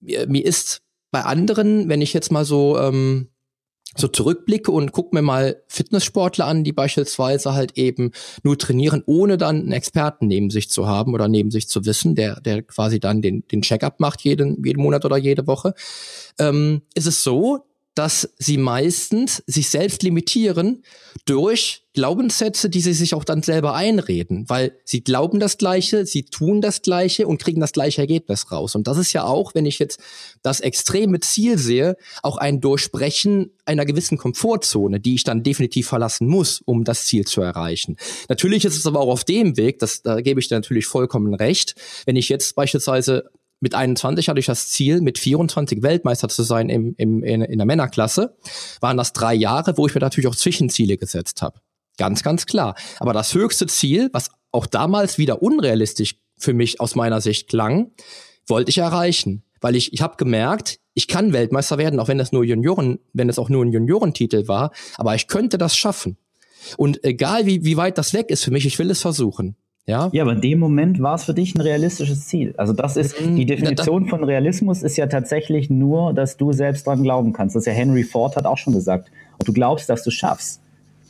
[0.00, 3.28] mir, mir ist bei anderen, wenn ich jetzt mal so ähm,
[3.96, 9.36] so zurückblicke und gucke mir mal Fitnesssportler an, die beispielsweise halt eben nur trainieren, ohne
[9.36, 13.00] dann einen Experten neben sich zu haben oder neben sich zu wissen, der, der quasi
[13.00, 15.74] dann den, den Checkup macht jeden, jeden Monat oder jede Woche,
[16.38, 17.64] ähm, ist es so,
[17.96, 20.84] dass sie meistens sich selbst limitieren
[21.24, 26.24] durch Glaubenssätze, die sie sich auch dann selber einreden, weil sie glauben das Gleiche, sie
[26.24, 28.74] tun das Gleiche und kriegen das gleiche Ergebnis raus.
[28.74, 29.98] Und das ist ja auch, wenn ich jetzt
[30.42, 36.28] das extreme Ziel sehe, auch ein Durchbrechen einer gewissen Komfortzone, die ich dann definitiv verlassen
[36.28, 37.96] muss, um das Ziel zu erreichen.
[38.28, 41.32] Natürlich ist es aber auch auf dem Weg, das, da gebe ich dir natürlich vollkommen
[41.34, 43.30] recht, wenn ich jetzt beispielsweise
[43.60, 47.58] mit 21 hatte ich das Ziel, mit 24 Weltmeister zu sein im, im, in, in
[47.58, 48.36] der Männerklasse.
[48.80, 51.60] Waren das drei Jahre, wo ich mir natürlich auch Zwischenziele gesetzt habe.
[51.96, 52.74] Ganz, ganz klar.
[52.98, 57.92] Aber das höchste Ziel, was auch damals wieder unrealistisch für mich aus meiner Sicht klang,
[58.46, 59.42] wollte ich erreichen.
[59.60, 63.28] Weil ich, ich habe gemerkt, ich kann Weltmeister werden, auch wenn das nur Junioren, wenn
[63.28, 66.18] es auch nur ein Juniorentitel war, aber ich könnte das schaffen.
[66.76, 69.56] Und egal wie, wie weit das weg ist für mich, ich will es versuchen.
[69.88, 70.10] Ja?
[70.12, 72.54] ja, aber in dem Moment war es für dich ein realistisches Ziel.
[72.56, 73.36] Also das ist mhm.
[73.36, 77.54] die Definition von Realismus ist ja tatsächlich nur, dass du selbst dran glauben kannst.
[77.54, 79.10] Das ist ja Henry Ford hat auch schon gesagt.
[79.38, 80.60] Ob du glaubst, dass du es schaffst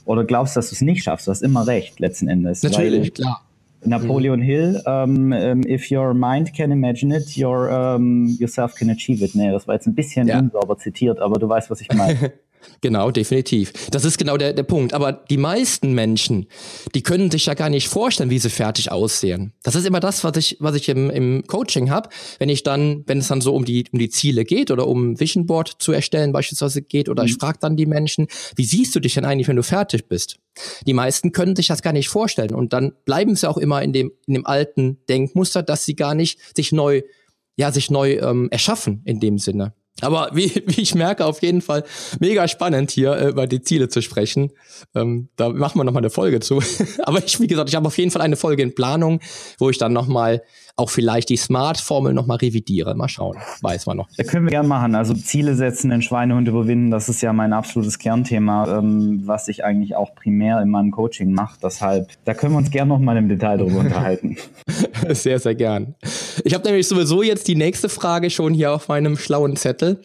[0.04, 2.62] oder glaubst, dass du es nicht schaffst, du hast immer recht letzten Endes.
[2.62, 3.40] Natürlich, klar.
[3.84, 4.44] Napoleon mhm.
[4.44, 9.34] Hill, um, um, if your mind can imagine it, your um, yourself can achieve it.
[9.34, 10.38] Nee, das war jetzt ein bisschen ja.
[10.38, 12.32] unsauber zitiert, aber du weißt, was ich meine.
[12.80, 13.72] Genau, definitiv.
[13.90, 14.92] Das ist genau der, der Punkt.
[14.92, 16.46] Aber die meisten Menschen,
[16.94, 19.52] die können sich ja gar nicht vorstellen, wie sie fertig aussehen.
[19.62, 22.08] Das ist immer das, was ich, was ich im, im Coaching habe.
[22.38, 25.18] Wenn ich dann, wenn es dann so um die, um die Ziele geht oder um
[25.18, 27.28] Vision Board zu erstellen beispielsweise geht, oder mhm.
[27.28, 30.38] ich frage dann die Menschen, wie siehst du dich denn eigentlich, wenn du fertig bist?
[30.86, 32.54] Die meisten können sich das gar nicht vorstellen.
[32.54, 36.14] Und dann bleiben sie auch immer in dem, in dem alten Denkmuster, dass sie gar
[36.14, 37.02] nicht sich neu,
[37.56, 39.74] ja, sich neu ähm, erschaffen in dem Sinne.
[40.00, 41.84] Aber wie, wie ich merke, auf jeden Fall
[42.20, 44.52] mega spannend hier äh, über die Ziele zu sprechen.
[44.94, 46.62] Ähm, da machen wir nochmal eine Folge zu.
[47.02, 49.20] Aber ich, wie gesagt, ich habe auf jeden Fall eine Folge in Planung,
[49.58, 50.42] wo ich dann nochmal
[50.78, 52.94] auch vielleicht die Smart-Formel nochmal revidiere.
[52.94, 54.08] Mal schauen, weiß man noch.
[54.16, 54.94] Da können wir gerne machen.
[54.94, 59.64] Also Ziele setzen, den Schweinehund überwinden, das ist ja mein absolutes Kernthema, ähm, was ich
[59.64, 61.58] eigentlich auch primär in meinem Coaching mache.
[61.62, 64.36] Deshalb, da können wir uns gerne nochmal im Detail darüber unterhalten.
[65.08, 65.94] sehr, sehr gern.
[66.44, 70.02] Ich habe nämlich sowieso jetzt die nächste Frage schon hier auf meinem schlauen Zettel.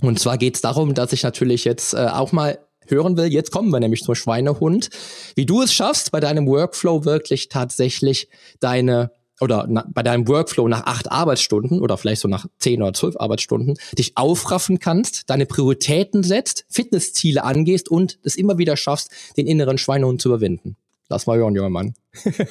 [0.00, 3.26] Und zwar geht es darum, dass ich natürlich jetzt äh, auch mal hören will.
[3.26, 4.90] Jetzt kommen wir nämlich zum Schweinehund.
[5.36, 10.68] Wie du es schaffst, bei deinem Workflow wirklich tatsächlich deine oder na, bei deinem Workflow
[10.68, 15.46] nach acht Arbeitsstunden oder vielleicht so nach zehn oder zwölf Arbeitsstunden dich aufraffen kannst, deine
[15.46, 20.76] Prioritäten setzt, Fitnessziele angehst und es immer wieder schaffst, den inneren Schweinehund zu überwinden.
[21.08, 21.92] Lass mal hören, junger Mann.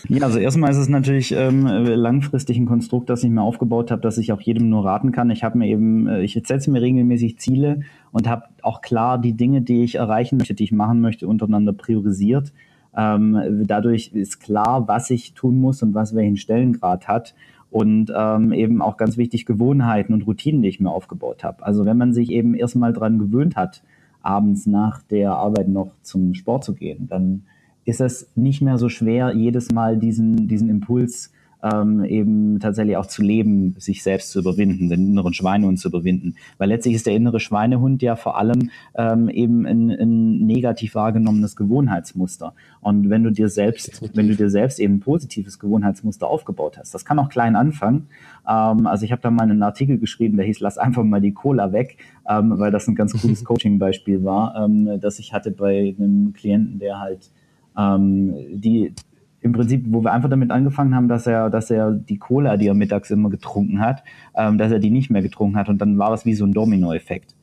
[0.09, 4.01] ja, also erstmal ist es natürlich ähm, langfristig ein Konstrukt, das ich mir aufgebaut habe,
[4.01, 5.31] dass ich auch jedem nur raten kann.
[5.31, 9.33] Ich habe mir eben, äh, ich setze mir regelmäßig Ziele und habe auch klar die
[9.33, 12.51] Dinge, die ich erreichen möchte, die ich machen möchte, untereinander priorisiert
[12.95, 17.33] ähm, dadurch ist klar, was ich tun muss und was welchen Stellengrad hat.
[17.71, 21.65] und ähm, eben auch ganz wichtig Gewohnheiten und Routinen, die ich mir aufgebaut habe.
[21.65, 23.81] Also wenn man sich eben erstmal dran gewöhnt hat,
[24.21, 27.43] abends nach der Arbeit noch zum Sport zu gehen, dann
[27.85, 31.31] ist es nicht mehr so schwer, jedes Mal diesen, diesen Impuls
[31.63, 36.35] ähm, eben tatsächlich auch zu leben, sich selbst zu überwinden, den inneren Schweinehund zu überwinden.
[36.57, 41.55] Weil letztlich ist der innere Schweinehund ja vor allem ähm, eben ein, ein negativ wahrgenommenes
[41.55, 42.53] Gewohnheitsmuster.
[42.81, 46.93] Und wenn du dir selbst, wenn du dir selbst eben ein positives Gewohnheitsmuster aufgebaut hast,
[46.93, 48.07] das kann auch klein anfangen.
[48.47, 51.33] Ähm, also ich habe da mal einen Artikel geschrieben, der hieß, lass einfach mal die
[51.33, 51.97] Cola weg,
[52.27, 56.79] ähm, weil das ein ganz cooles Coaching-Beispiel war, ähm, das ich hatte bei einem Klienten,
[56.79, 57.29] der halt
[57.77, 58.93] ähm, die
[59.41, 62.67] im Prinzip, wo wir einfach damit angefangen haben, dass er, dass er die Cola, die
[62.67, 64.03] er mittags immer getrunken hat,
[64.35, 66.53] ähm, dass er die nicht mehr getrunken hat und dann war das wie so ein
[66.53, 67.35] Domino-Effekt.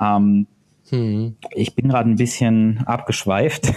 [0.00, 0.46] Ähm,
[0.88, 1.36] hm.
[1.54, 3.72] Ich bin gerade ein bisschen abgeschweift.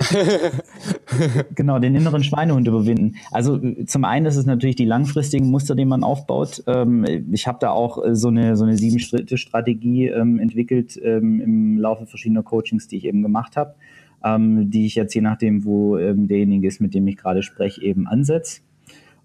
[1.54, 3.16] genau, den inneren Schweinehund überwinden.
[3.30, 6.62] Also zum einen ist es natürlich die langfristigen Muster, die man aufbaut.
[6.66, 12.06] Ähm, ich habe da auch so eine, so eine Sieben-Schritte-Strategie ähm, entwickelt ähm, im Laufe
[12.06, 13.74] verschiedener Coachings, die ich eben gemacht habe
[14.24, 17.82] ähm, die ich jetzt je nachdem, wo ähm, derjenige ist, mit dem ich gerade spreche,
[17.82, 18.60] eben ansetze.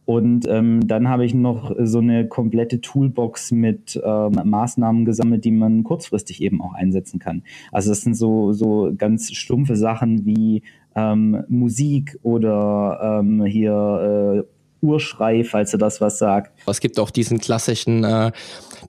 [0.06, 5.52] Und ähm, dann habe ich noch so eine komplette Toolbox mit ähm, Maßnahmen gesammelt, die
[5.52, 7.42] man kurzfristig eben auch einsetzen kann.
[7.72, 10.62] Also das sind so, so ganz stumpfe Sachen wie
[10.96, 16.52] ähm, Musik oder ähm, hier äh, Urschrei, falls du das was sagt.
[16.68, 18.32] Es gibt auch diesen klassischen äh,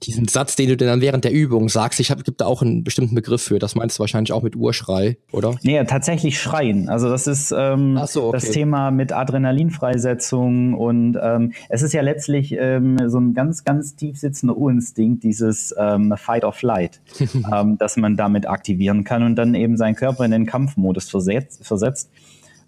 [0.03, 2.83] diesen Satz, den du dann während der Übung sagst, ich habe gibt da auch einen
[2.83, 3.59] bestimmten Begriff für.
[3.59, 5.55] Das meinst du wahrscheinlich auch mit Urschrei, oder?
[5.63, 6.89] Nee, tatsächlich Schreien.
[6.89, 8.37] Also das ist ähm, so, okay.
[8.37, 13.95] das Thema mit Adrenalinfreisetzung und ähm, es ist ja letztlich ähm, so ein ganz, ganz
[13.95, 17.01] tief sitzender Urinstinkt, dieses ähm, Fight or Flight,
[17.53, 21.65] ähm, dass man damit aktivieren kann und dann eben seinen Körper in den Kampfmodus versetzt.
[21.65, 22.09] versetzt.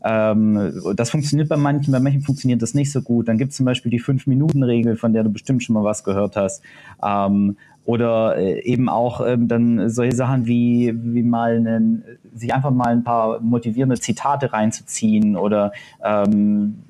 [0.03, 3.27] Ähm, das funktioniert bei manchen, bei manchen funktioniert das nicht so gut.
[3.27, 6.35] Dann gibt es zum Beispiel die Fünf-Minuten-Regel, von der du bestimmt schon mal was gehört
[6.35, 6.63] hast.
[7.03, 12.03] Ähm, oder äh, eben auch ähm, dann solche Sachen wie, wie mal einen,
[12.35, 15.71] sich einfach mal ein paar motivierende Zitate reinzuziehen oder
[16.03, 16.83] ähm,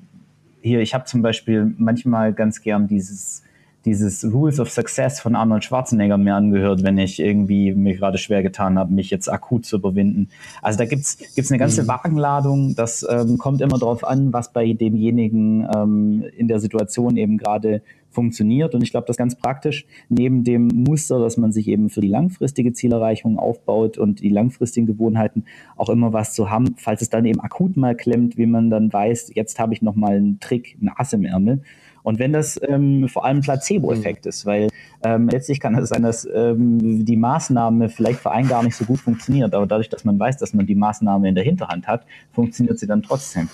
[0.60, 3.42] hier, ich habe zum Beispiel manchmal ganz gern dieses
[3.84, 8.42] dieses Rules of Success von Arnold Schwarzenegger mir angehört, wenn ich irgendwie mir gerade schwer
[8.42, 10.28] getan habe, mich jetzt akut zu überwinden.
[10.62, 11.88] Also da gibt's gibt's eine ganze mhm.
[11.88, 12.74] Wagenladung.
[12.74, 17.82] Das ähm, kommt immer darauf an, was bei demjenigen ähm, in der Situation eben gerade
[18.10, 18.74] funktioniert.
[18.74, 22.08] Und ich glaube, das ganz praktisch neben dem Muster, dass man sich eben für die
[22.08, 25.44] langfristige Zielerreichung aufbaut und die langfristigen Gewohnheiten
[25.76, 28.92] auch immer was zu haben, falls es dann eben akut mal klemmt, wie man dann
[28.92, 31.62] weiß, jetzt habe ich noch mal einen Trick, einen Ass im Ärmel
[32.02, 34.28] und wenn das ähm, vor allem Placebo-Effekt mhm.
[34.28, 34.68] ist, weil
[35.02, 38.84] ähm, letztlich kann es sein, dass ähm, die Maßnahme vielleicht für einen gar nicht so
[38.84, 42.04] gut funktioniert, aber dadurch, dass man weiß, dass man die Maßnahme in der Hinterhand hat,
[42.32, 43.48] funktioniert sie dann trotzdem.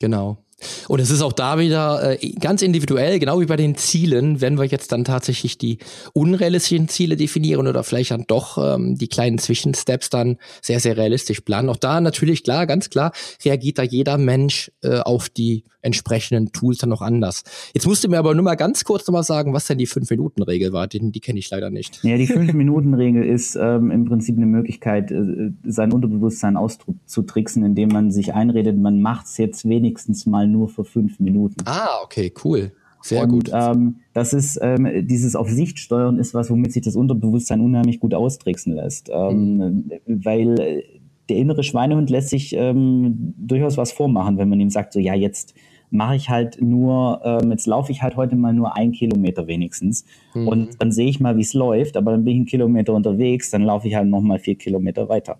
[0.00, 0.38] Genau.
[0.88, 4.58] Und es ist auch da wieder äh, ganz individuell, genau wie bei den Zielen, wenn
[4.58, 5.78] wir jetzt dann tatsächlich die
[6.14, 11.40] unrealistischen Ziele definieren oder vielleicht dann doch ähm, die kleinen Zwischensteps dann sehr, sehr realistisch
[11.42, 11.68] planen.
[11.68, 13.12] Auch da natürlich klar, ganz klar,
[13.44, 17.44] reagiert da jeder Mensch äh, auf die entsprechenden Tools dann noch anders.
[17.72, 20.72] Jetzt musst du mir aber nur mal ganz kurz nochmal sagen, was denn die 5-Minuten-Regel
[20.72, 20.88] war.
[20.88, 22.02] Die, die kenne ich leider nicht.
[22.02, 28.10] Ja, die 5-Minuten-Regel ist ähm, im Prinzip eine Möglichkeit, äh, sein Unterbewusstsein auszutricksen, indem man
[28.10, 31.56] sich einredet, man macht es jetzt wenigstens mal nur für fünf Minuten.
[31.64, 32.72] Ah, okay, cool.
[33.02, 33.50] Sehr und, gut.
[33.52, 38.00] Ähm, das ist ähm, dieses auf Sicht steuern ist was, womit sich das Unterbewusstsein unheimlich
[38.00, 39.90] gut austricksen lässt, ähm, mhm.
[40.06, 40.82] weil äh,
[41.28, 45.14] der innere Schweinehund lässt sich ähm, durchaus was vormachen, wenn man ihm sagt, so ja
[45.14, 45.54] jetzt
[45.90, 50.04] mache ich halt nur, ähm, jetzt laufe ich halt heute mal nur ein Kilometer wenigstens
[50.34, 50.48] mhm.
[50.48, 53.50] und dann sehe ich mal, wie es läuft, aber dann bin ich einen Kilometer unterwegs,
[53.50, 55.38] dann laufe ich halt nochmal vier Kilometer weiter.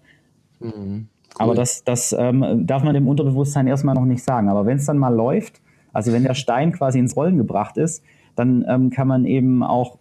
[0.60, 1.08] Mhm.
[1.38, 1.44] Cool.
[1.44, 4.48] Aber das, das ähm, darf man dem Unterbewusstsein erstmal noch nicht sagen.
[4.48, 5.60] Aber wenn es dann mal läuft,
[5.92, 8.02] also wenn der Stein quasi ins Rollen gebracht ist,
[8.34, 9.98] dann ähm, kann man eben auch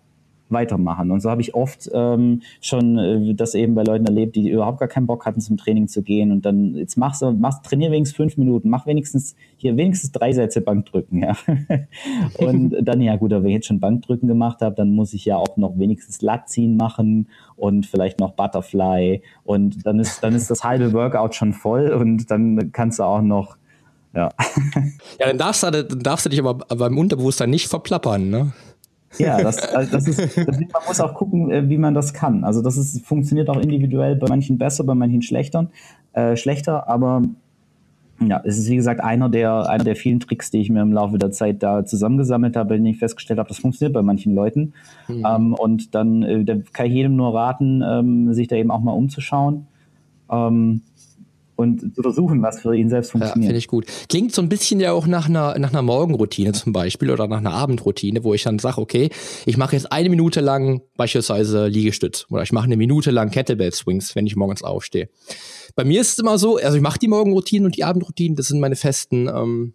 [0.56, 1.12] weitermachen.
[1.12, 4.80] Und so habe ich oft ähm, schon äh, das eben bei Leuten erlebt, die überhaupt
[4.80, 6.32] gar keinen Bock hatten, zum Training zu gehen.
[6.32, 10.34] Und dann, jetzt machst du, machst, trainier wenigstens fünf Minuten, mach wenigstens hier wenigstens drei
[10.34, 11.36] Sätze Bankdrücken, ja.
[12.39, 15.26] und dann, ja gut, aber wenn ich jetzt schon Bankdrücken gemacht habe, dann muss ich
[15.26, 19.22] ja auch noch wenigstens Latziehen machen und vielleicht noch Butterfly.
[19.44, 23.22] Und dann ist, dann ist das halbe Workout schon voll und dann kannst du auch
[23.22, 23.58] noch
[24.15, 24.30] ja.
[25.20, 28.54] ja, dann darfst du, dann darfst du dich aber beim Unterbewusstsein nicht verplappern, ne?
[29.17, 32.43] Ja, das, also das ist, man muss auch gucken, äh, wie man das kann.
[32.43, 35.69] Also das ist, funktioniert auch individuell bei manchen besser, bei manchen schlechter,
[36.13, 37.23] äh, schlechter, aber
[38.21, 40.93] ja, es ist wie gesagt einer der, einer der vielen Tricks, die ich mir im
[40.93, 44.73] Laufe der Zeit da zusammengesammelt habe, wenn ich festgestellt habe, das funktioniert bei manchen Leuten.
[45.08, 45.25] Mhm.
[45.28, 48.80] Ähm, und dann äh, da kann ich jedem nur raten, ähm, sich da eben auch
[48.80, 49.67] mal umzuschauen.
[50.30, 50.82] Ähm,
[51.56, 53.44] und zu versuchen, was für ihn selbst funktioniert.
[53.44, 53.86] Ja, finde ich gut.
[54.10, 57.38] Klingt so ein bisschen ja auch nach einer, nach einer Morgenroutine zum Beispiel oder nach
[57.38, 59.10] einer Abendroutine, wo ich dann sage, okay,
[59.46, 63.72] ich mache jetzt eine Minute lang beispielsweise Liegestütz oder ich mache eine Minute lang Kettlebell
[63.72, 65.10] Swings, wenn ich morgens aufstehe.
[65.76, 68.48] Bei mir ist es immer so, also ich mache die Morgenroutinen und die Abendroutinen, das
[68.48, 69.74] sind meine festen ähm,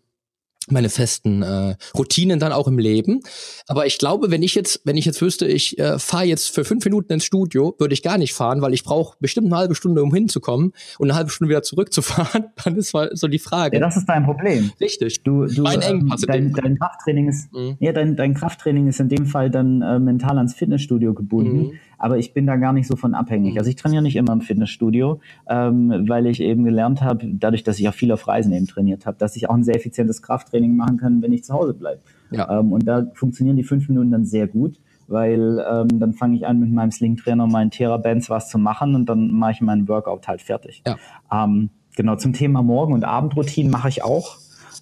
[0.69, 3.21] meine festen äh, Routinen dann auch im Leben.
[3.67, 6.65] Aber ich glaube, wenn ich jetzt, wenn ich jetzt wüsste, ich äh, fahre jetzt für
[6.65, 9.75] fünf Minuten ins Studio, würde ich gar nicht fahren, weil ich brauche bestimmt eine halbe
[9.75, 12.47] Stunde, um hinzukommen und eine halbe Stunde wieder zurückzufahren.
[12.65, 13.77] Dann ist mal so die Frage.
[13.77, 14.71] Ja, das ist dein Problem.
[14.81, 15.23] Richtig.
[15.23, 17.77] Du, du mein Engpass ähm, dein, dein Krafttraining ist, mhm.
[17.81, 21.69] ja, dein, dein Krafttraining ist in dem Fall dann äh, mental ans Fitnessstudio gebunden.
[21.69, 23.59] Mhm aber ich bin da gar nicht so von abhängig.
[23.59, 27.79] Also ich trainiere nicht immer im Fitnessstudio, ähm, weil ich eben gelernt habe, dadurch, dass
[27.79, 30.75] ich auch viel auf Reisen eben trainiert habe, dass ich auch ein sehr effizientes Krafttraining
[30.75, 32.01] machen kann, wenn ich zu Hause bleibe.
[32.31, 32.59] Ja.
[32.59, 36.47] Ähm, und da funktionieren die fünf Minuten dann sehr gut weil ähm, dann fange ich
[36.47, 40.29] an mit meinem Sling-Trainer, meinen Therabands was zu machen und dann mache ich meinen Workout
[40.29, 40.85] halt fertig.
[40.87, 40.97] Ja.
[41.33, 44.39] Ähm, genau, zum Thema Morgen- und Abendroutinen mache ich auch.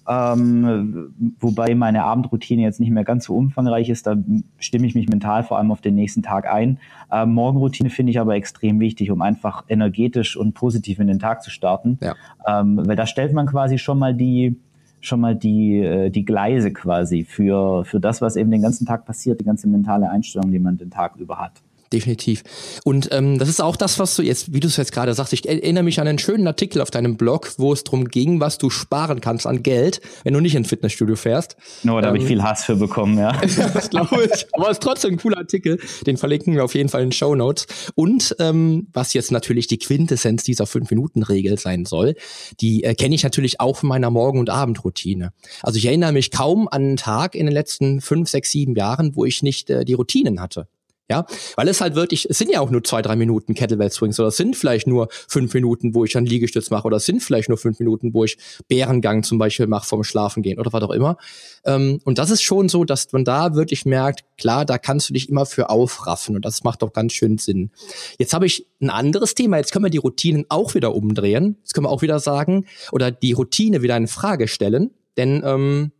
[0.09, 4.07] Ähm, wobei meine Abendroutine jetzt nicht mehr ganz so umfangreich ist.
[4.07, 4.15] Da
[4.57, 6.79] stimme ich mich mental vor allem auf den nächsten Tag ein.
[7.11, 11.43] Ähm, Morgenroutine finde ich aber extrem wichtig, um einfach energetisch und positiv in den Tag
[11.43, 11.99] zu starten.
[12.01, 12.15] Ja.
[12.47, 14.57] Ähm, weil da stellt man quasi schon mal die
[15.01, 19.05] schon mal die, äh, die Gleise quasi für, für das, was eben den ganzen Tag
[19.05, 21.61] passiert, die ganze mentale Einstellung, die man den Tag über hat
[21.93, 22.43] definitiv.
[22.83, 25.33] Und ähm, das ist auch das, was du jetzt, wie du es jetzt gerade sagst,
[25.33, 28.57] ich erinnere mich an einen schönen Artikel auf deinem Blog, wo es darum ging, was
[28.57, 31.55] du sparen kannst an Geld, wenn du nicht ins Fitnessstudio fährst.
[31.83, 33.31] No, da ähm, habe ich viel Hass für bekommen, ja.
[33.73, 34.45] das glaube ich.
[34.53, 35.79] Aber es ist trotzdem ein cooler Artikel.
[36.05, 37.67] Den verlinken wir auf jeden Fall in den Show Notes.
[37.95, 42.15] Und ähm, was jetzt natürlich die Quintessenz dieser Fünf-Minuten-Regel sein soll,
[42.61, 45.33] die äh, kenne ich natürlich auch von meiner Morgen- und Abendroutine.
[45.61, 49.15] Also ich erinnere mich kaum an einen Tag in den letzten fünf, sechs, sieben Jahren,
[49.15, 50.67] wo ich nicht äh, die Routinen hatte.
[51.11, 54.19] Ja, weil es halt wirklich, es sind ja auch nur zwei, drei Minuten Kettlebell Swings
[54.19, 57.23] oder es sind vielleicht nur fünf Minuten, wo ich dann Liegestütz mache oder es sind
[57.23, 60.83] vielleicht nur fünf Minuten, wo ich Bärengang zum Beispiel mache vorm Schlafen gehen oder was
[60.83, 61.17] auch immer.
[61.65, 65.13] Ähm, und das ist schon so, dass man da wirklich merkt, klar, da kannst du
[65.13, 67.71] dich immer für aufraffen und das macht doch ganz schön Sinn.
[68.19, 71.57] Jetzt habe ich ein anderes Thema, jetzt können wir die Routinen auch wieder umdrehen.
[71.61, 75.91] Jetzt können wir auch wieder sagen oder die Routine wieder in Frage stellen, denn ähm,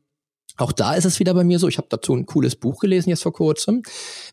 [0.59, 3.09] auch da ist es wieder bei mir so, ich habe dazu ein cooles Buch gelesen
[3.09, 3.83] jetzt vor kurzem.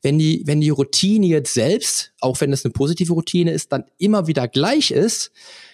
[0.03, 3.85] Wenn die, wenn die Routine jetzt selbst, auch wenn es eine positive Routine ist, dann
[3.99, 5.31] immer wieder gleich ist,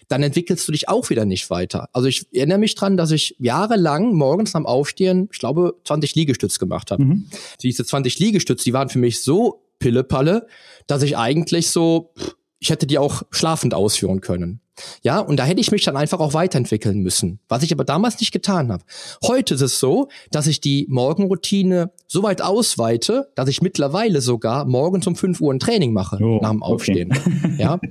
[0.09, 1.89] dann entwickelst du dich auch wieder nicht weiter.
[1.93, 6.59] Also ich erinnere mich dran, dass ich jahrelang morgens am Aufstehen, ich glaube, 20 Liegestütz
[6.59, 7.05] gemacht habe.
[7.05, 7.27] Mhm.
[7.63, 10.47] Diese 20 Liegestütz, die waren für mich so Pillepalle,
[10.87, 12.13] dass ich eigentlich so,
[12.59, 14.62] ich hätte die auch schlafend ausführen können.
[15.03, 18.19] Ja, und da hätte ich mich dann einfach auch weiterentwickeln müssen, was ich aber damals
[18.21, 18.85] nicht getan habe.
[19.27, 24.65] Heute ist es so, dass ich die Morgenroutine so weit ausweite, dass ich mittlerweile sogar
[24.65, 27.13] morgens um 5 Uhr ein Training mache oh, nach dem Aufstehen.
[27.13, 27.57] Okay.
[27.59, 27.81] Ja.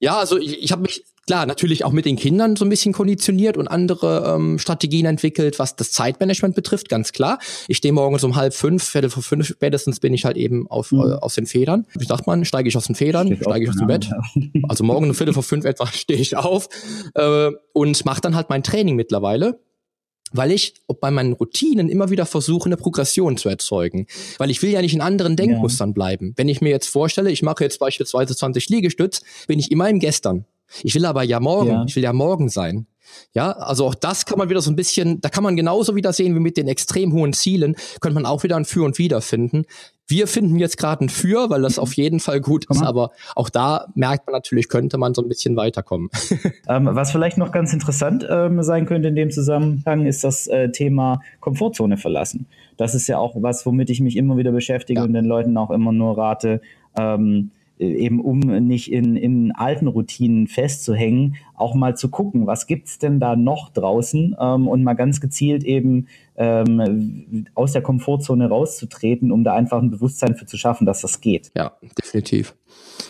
[0.00, 2.92] Ja, also ich, ich habe mich klar natürlich auch mit den Kindern so ein bisschen
[2.92, 7.38] konditioniert und andere ähm, Strategien entwickelt, was das Zeitmanagement betrifft, ganz klar.
[7.68, 10.92] Ich stehe morgens um halb fünf, Viertel vor fünf, spätestens bin ich halt eben auf,
[10.92, 11.00] mhm.
[11.00, 11.86] äh, aus den Federn.
[11.94, 14.10] Wie sagt man, steige ich aus den Federn, steige ich aus dem Bett.
[14.68, 16.68] Also morgen um Viertel vor fünf etwa stehe ich auf
[17.14, 19.60] äh, und mache dann halt mein Training mittlerweile
[20.34, 24.06] weil ich bei meinen Routinen immer wieder versuche, eine Progression zu erzeugen.
[24.38, 25.94] Weil ich will ja nicht in anderen Denkmustern ja.
[25.94, 26.34] bleiben.
[26.36, 30.00] Wenn ich mir jetzt vorstelle, ich mache jetzt beispielsweise 20 Liegestütz, bin ich immer im
[30.00, 30.44] Gestern.
[30.82, 31.84] Ich will aber ja morgen, ja.
[31.86, 32.86] ich will ja morgen sein.
[33.32, 36.12] Ja, also auch das kann man wieder so ein bisschen, da kann man genauso wieder
[36.12, 39.20] sehen wie mit den extrem hohen Zielen, könnte man auch wieder ein Für und Wider
[39.20, 39.64] finden.
[40.06, 43.48] Wir finden jetzt gerade ein Für, weil das auf jeden Fall gut ist, aber auch
[43.48, 46.10] da merkt man natürlich, könnte man so ein bisschen weiterkommen.
[46.66, 50.70] Ähm, was vielleicht noch ganz interessant ähm, sein könnte in dem Zusammenhang, ist das äh,
[50.70, 52.46] Thema Komfortzone verlassen.
[52.76, 55.04] Das ist ja auch was, womit ich mich immer wieder beschäftige ja.
[55.04, 56.62] und den Leuten auch immer nur rate,
[56.96, 62.66] ähm, äh, eben um nicht in, in alten Routinen festzuhängen, auch mal zu gucken, was
[62.66, 66.06] gibt's denn da noch draußen ähm, und mal ganz gezielt eben
[66.36, 71.20] ähm, aus der Komfortzone rauszutreten, um da einfach ein Bewusstsein für zu schaffen, dass das
[71.20, 71.50] geht.
[71.56, 72.54] Ja, definitiv.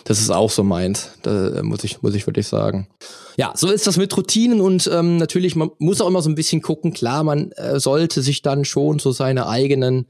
[0.05, 2.89] Das ist auch so meins, da muss ich, muss ich wirklich sagen.
[3.37, 6.35] Ja, so ist das mit Routinen und ähm, natürlich, man muss auch immer so ein
[6.35, 10.07] bisschen gucken, klar, man äh, sollte sich dann schon so seine eigenen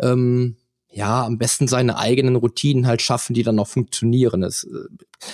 [0.00, 0.56] ähm,
[0.96, 4.42] ja, am besten seine eigenen Routinen halt schaffen, die dann noch funktionieren.
[4.42, 4.88] Es äh,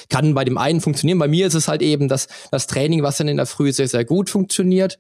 [0.09, 1.21] kann bei dem einen funktionieren.
[1.21, 3.87] Bei mir ist es halt eben das, das Training, was dann in der Früh sehr,
[3.87, 4.99] sehr gut funktioniert,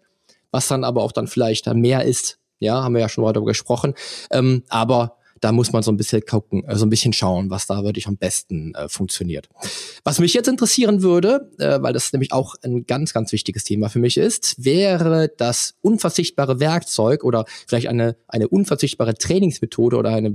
[0.53, 2.38] was dann aber auch dann vielleicht mehr ist.
[2.61, 3.94] Ja, haben wir ja schon mal darüber gesprochen.
[4.31, 7.67] Ähm, aber da muss man so ein bisschen gucken, äh, so ein bisschen schauen, was
[7.67, 9.49] da wirklich am besten äh, funktioniert.
[10.05, 13.89] Was mich jetzt interessieren würde, äh, weil das nämlich auch ein ganz, ganz wichtiges Thema
[13.89, 20.33] für mich ist, wäre das unverzichtbare Werkzeug oder vielleicht eine, eine unverzichtbare Trainingsmethode oder eine,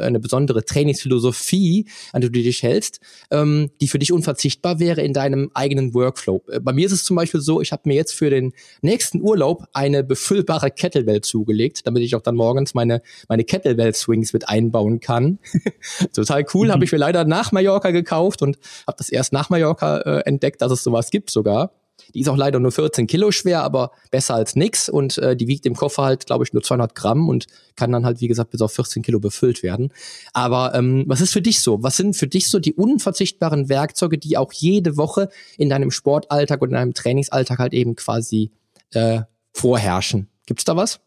[0.00, 5.12] eine besondere Trainingsphilosophie, an die du dich hältst, ähm, die für dich unverzichtbar wäre in
[5.12, 6.42] deinem eigenen Workflow.
[6.48, 9.20] Äh, bei mir ist es zum Beispiel so, ich habe mir jetzt für den nächsten
[9.20, 15.00] Urlaub eine befüllbare Kettlebell zugelegt, damit ich auch dann morgens meine, meine Kettlebell-Swings mit einbauen
[15.00, 15.38] kann.
[16.14, 16.72] Total cool, mhm.
[16.72, 20.62] habe ich mir leider nach Mallorca gekauft und habe das erst nach Mallorca äh, entdeckt,
[20.62, 21.72] dass es sowas gibt sogar.
[22.14, 24.88] Die ist auch leider nur 14 Kilo schwer, aber besser als nix.
[24.88, 28.06] Und äh, die wiegt im Koffer halt, glaube ich, nur 200 Gramm und kann dann
[28.06, 29.92] halt, wie gesagt, bis auf 14 Kilo befüllt werden.
[30.32, 31.82] Aber ähm, was ist für dich so?
[31.82, 36.62] Was sind für dich so die unverzichtbaren Werkzeuge, die auch jede Woche in deinem Sportalltag
[36.62, 38.52] und in deinem Trainingsalltag halt eben quasi
[38.92, 39.22] äh,
[39.52, 40.28] vorherrschen?
[40.46, 41.00] Gibt's da was?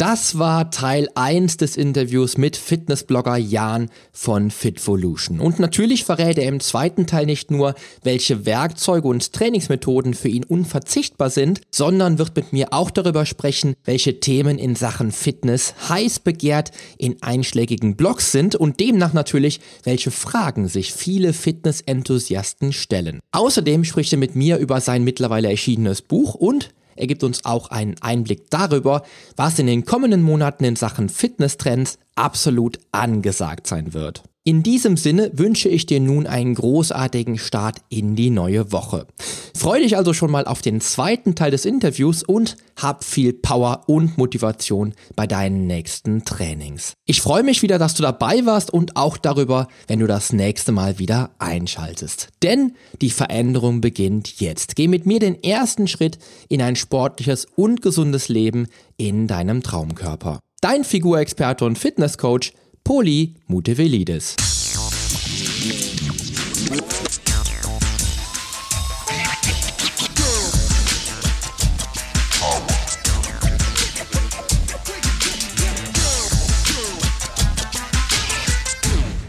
[0.00, 5.40] Das war Teil 1 des Interviews mit Fitnessblogger Jan von Fitvolution.
[5.40, 10.44] Und natürlich verrät er im zweiten Teil nicht nur, welche Werkzeuge und Trainingsmethoden für ihn
[10.44, 16.20] unverzichtbar sind, sondern wird mit mir auch darüber sprechen, welche Themen in Sachen Fitness heiß
[16.20, 23.20] begehrt in einschlägigen Blogs sind und demnach natürlich, welche Fragen sich viele Fitness-Enthusiasten stellen.
[23.32, 27.70] Außerdem spricht er mit mir über sein mittlerweile erschienenes Buch und er gibt uns auch
[27.70, 29.02] einen Einblick darüber,
[29.36, 34.22] was in den kommenden Monaten in Sachen Fitnesstrends absolut angesagt sein wird.
[34.42, 39.06] In diesem Sinne wünsche ich dir nun einen großartigen Start in die neue Woche.
[39.54, 43.82] Freue dich also schon mal auf den zweiten Teil des Interviews und hab viel Power
[43.86, 46.94] und Motivation bei deinen nächsten Trainings.
[47.04, 50.72] Ich freue mich wieder, dass du dabei warst und auch darüber, wenn du das nächste
[50.72, 52.28] Mal wieder einschaltest.
[52.42, 52.72] Denn
[53.02, 54.74] die Veränderung beginnt jetzt.
[54.74, 56.18] Geh mit mir den ersten Schritt
[56.48, 60.40] in ein sportliches und gesundes Leben in deinem Traumkörper.
[60.62, 62.54] Dein Figurexperte und Fitnesscoach
[62.84, 64.36] Poli Mutevelidis.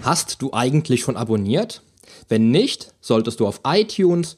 [0.03, 1.83] Hast du eigentlich schon abonniert?
[2.27, 4.37] Wenn nicht, solltest du auf iTunes